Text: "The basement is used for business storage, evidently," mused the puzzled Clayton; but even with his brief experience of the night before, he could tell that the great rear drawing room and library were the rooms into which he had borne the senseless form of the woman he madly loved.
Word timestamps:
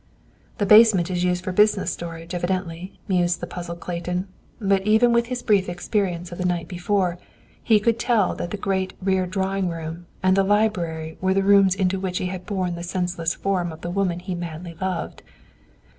"The 0.57 0.65
basement 0.65 1.11
is 1.11 1.23
used 1.23 1.43
for 1.43 1.51
business 1.51 1.91
storage, 1.93 2.33
evidently," 2.33 2.97
mused 3.07 3.39
the 3.39 3.45
puzzled 3.45 3.81
Clayton; 3.81 4.27
but 4.59 4.81
even 4.81 5.13
with 5.13 5.27
his 5.27 5.43
brief 5.43 5.69
experience 5.69 6.31
of 6.31 6.39
the 6.39 6.43
night 6.45 6.67
before, 6.67 7.19
he 7.63 7.79
could 7.79 7.99
tell 7.99 8.33
that 8.33 8.49
the 8.49 8.57
great 8.57 8.95
rear 8.99 9.27
drawing 9.27 9.69
room 9.69 10.07
and 10.23 10.35
library 10.39 11.19
were 11.21 11.35
the 11.35 11.43
rooms 11.43 11.75
into 11.75 11.99
which 11.99 12.17
he 12.17 12.25
had 12.25 12.47
borne 12.47 12.73
the 12.73 12.81
senseless 12.81 13.35
form 13.35 13.71
of 13.71 13.81
the 13.81 13.91
woman 13.91 14.17
he 14.19 14.33
madly 14.33 14.75
loved. 14.81 15.21